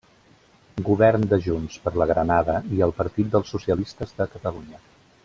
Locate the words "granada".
2.13-2.57